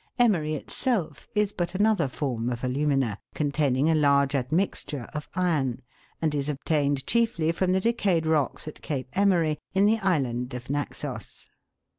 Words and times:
Emery 0.17 0.55
itself 0.55 1.27
is 1.35 1.51
but 1.51 1.75
another 1.75 2.07
form 2.07 2.49
of 2.49 2.63
alumina, 2.63 3.19
containing 3.35 3.87
a 3.87 3.93
large 3.93 4.33
admixture 4.33 5.07
of 5.13 5.29
iron, 5.35 5.79
and 6.19 6.33
is 6.33 6.49
obtained 6.49 7.05
chiefly 7.05 7.51
from 7.51 7.71
the 7.71 7.79
decayed 7.79 8.25
rocks 8.25 8.67
at 8.67 8.81
Cape 8.81 9.11
Emeri, 9.15 9.59
in 9.73 9.85
the 9.85 9.99
island 9.99 10.55
of 10.55 10.71
Naxos. 10.71 11.51